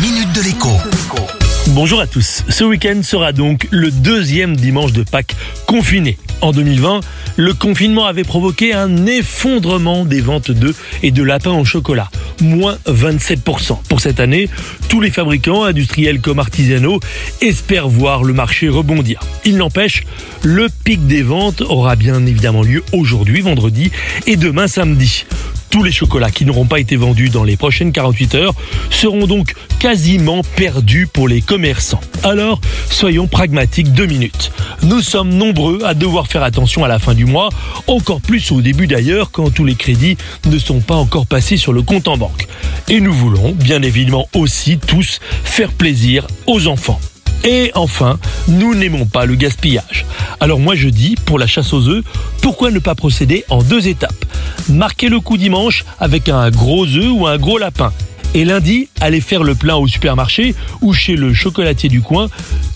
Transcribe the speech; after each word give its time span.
minute 0.00 0.32
de 0.32 0.42
l'écho. 0.42 0.68
Bonjour 1.68 2.00
à 2.00 2.06
tous. 2.06 2.44
Ce 2.48 2.62
week-end 2.62 3.02
sera 3.02 3.32
donc 3.32 3.66
le 3.70 3.90
deuxième 3.90 4.54
dimanche 4.54 4.92
de 4.92 5.02
Pâques 5.02 5.34
confiné. 5.66 6.18
En 6.40 6.52
2020, 6.52 7.00
le 7.36 7.52
confinement 7.52 8.06
avait 8.06 8.22
provoqué 8.22 8.72
un 8.72 9.06
effondrement 9.06 10.04
des 10.04 10.20
ventes 10.20 10.52
d'œufs 10.52 10.76
et 11.02 11.10
de 11.10 11.22
lapins 11.22 11.52
au 11.52 11.64
chocolat, 11.64 12.10
moins 12.40 12.78
27%. 12.86 13.82
Pour 13.88 14.00
cette 14.00 14.20
année, 14.20 14.48
tous 14.88 15.00
les 15.00 15.10
fabricants, 15.10 15.64
industriels 15.64 16.20
comme 16.20 16.38
artisanaux, 16.38 17.00
espèrent 17.40 17.88
voir 17.88 18.22
le 18.22 18.34
marché 18.34 18.68
rebondir. 18.68 19.20
Il 19.44 19.56
n'empêche, 19.56 20.04
le 20.44 20.68
pic 20.84 21.06
des 21.08 21.22
ventes 21.22 21.60
aura 21.62 21.96
bien 21.96 22.24
évidemment 22.24 22.62
lieu 22.62 22.84
aujourd'hui, 22.92 23.40
vendredi, 23.40 23.90
et 24.26 24.36
demain 24.36 24.68
samedi. 24.68 25.24
Tous 25.70 25.82
les 25.82 25.92
chocolats 25.92 26.30
qui 26.30 26.44
n'auront 26.44 26.66
pas 26.66 26.80
été 26.80 26.96
vendus 26.96 27.28
dans 27.28 27.44
les 27.44 27.56
prochaines 27.56 27.92
48 27.92 28.34
heures 28.34 28.54
seront 28.90 29.26
donc 29.26 29.54
quasiment 29.78 30.42
perdus 30.56 31.06
pour 31.06 31.28
les 31.28 31.40
commerçants. 31.40 32.00
Alors, 32.22 32.60
soyons 32.90 33.26
pragmatiques 33.26 33.92
deux 33.92 34.06
minutes. 34.06 34.50
Nous 34.82 35.02
sommes 35.02 35.30
nombreux 35.30 35.80
à 35.84 35.94
devoir 35.94 36.26
faire 36.26 36.42
attention 36.42 36.84
à 36.84 36.88
la 36.88 36.98
fin 36.98 37.14
du 37.14 37.26
mois, 37.26 37.50
encore 37.86 38.20
plus 38.20 38.50
au 38.50 38.60
début 38.60 38.86
d'ailleurs 38.86 39.30
quand 39.30 39.50
tous 39.50 39.64
les 39.64 39.74
crédits 39.74 40.16
ne 40.46 40.58
sont 40.58 40.80
pas 40.80 40.96
encore 40.96 41.26
passés 41.26 41.56
sur 41.56 41.72
le 41.72 41.82
compte 41.82 42.08
en 42.08 42.16
banque. 42.16 42.46
Et 42.88 43.00
nous 43.00 43.12
voulons 43.12 43.52
bien 43.52 43.82
évidemment 43.82 44.28
aussi 44.34 44.78
tous 44.78 45.20
faire 45.44 45.72
plaisir 45.72 46.26
aux 46.46 46.66
enfants. 46.66 47.00
Et 47.44 47.70
enfin, 47.74 48.18
nous 48.48 48.74
n'aimons 48.74 49.06
pas 49.06 49.24
le 49.24 49.34
gaspillage. 49.34 50.06
Alors 50.40 50.58
moi 50.58 50.74
je 50.74 50.88
dis, 50.88 51.14
pour 51.24 51.38
la 51.38 51.46
chasse 51.46 51.72
aux 51.72 51.88
œufs, 51.88 52.04
pourquoi 52.42 52.70
ne 52.70 52.78
pas 52.78 52.94
procéder 52.94 53.44
en 53.48 53.62
deux 53.62 53.88
étapes? 53.88 54.24
Marquez 54.68 55.08
le 55.08 55.20
coup 55.20 55.36
dimanche 55.36 55.84
avec 55.98 56.28
un 56.28 56.50
gros 56.50 56.86
œuf 56.86 57.10
ou 57.10 57.26
un 57.26 57.38
gros 57.38 57.58
lapin. 57.58 57.92
Et 58.34 58.44
lundi, 58.44 58.88
allez 59.00 59.20
faire 59.20 59.42
le 59.42 59.54
plein 59.54 59.76
au 59.76 59.88
supermarché 59.88 60.54
ou 60.82 60.92
chez 60.92 61.16
le 61.16 61.32
chocolatier 61.32 61.88
du 61.88 62.02
coin. 62.02 62.28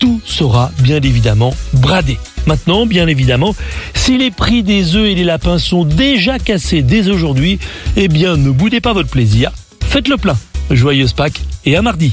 Tout 0.00 0.20
sera 0.24 0.72
bien 0.80 0.96
évidemment 0.96 1.54
bradé. 1.72 2.18
Maintenant, 2.46 2.86
bien 2.86 3.06
évidemment, 3.06 3.54
si 3.94 4.18
les 4.18 4.30
prix 4.30 4.62
des 4.62 4.94
œufs 4.96 5.08
et 5.08 5.14
des 5.14 5.24
lapins 5.24 5.58
sont 5.58 5.84
déjà 5.84 6.38
cassés 6.38 6.82
dès 6.82 7.08
aujourd'hui, 7.08 7.58
eh 7.96 8.08
bien 8.08 8.36
ne 8.36 8.50
boudez 8.50 8.80
pas 8.80 8.92
votre 8.92 9.08
plaisir. 9.08 9.52
Faites 9.84 10.08
le 10.08 10.16
plein. 10.16 10.36
Joyeuse 10.70 11.12
Pâques 11.12 11.42
et 11.64 11.76
à 11.76 11.82
mardi. 11.82 12.12